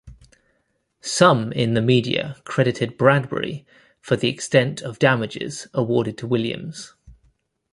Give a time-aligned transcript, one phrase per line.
[1.03, 3.67] Some in the media credited Bradbury
[3.99, 6.95] for the extent of damages awarded to Williams.